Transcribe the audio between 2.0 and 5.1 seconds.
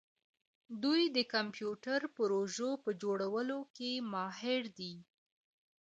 پرزو په جوړولو کې ماهر دي.